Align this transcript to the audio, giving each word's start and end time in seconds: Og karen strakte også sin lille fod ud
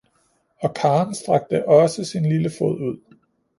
Og 0.59 0.73
karen 0.73 1.15
strakte 1.15 1.67
også 1.67 2.03
sin 2.05 2.25
lille 2.25 2.49
fod 2.59 2.79
ud 2.81 3.17